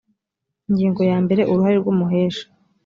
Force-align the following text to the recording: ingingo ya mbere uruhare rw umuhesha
ingingo 0.69 1.01
ya 1.09 1.17
mbere 1.25 1.41
uruhare 1.51 1.75
rw 1.81 1.87
umuhesha 1.93 2.45